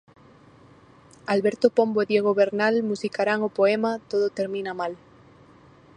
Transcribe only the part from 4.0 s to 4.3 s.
"Todo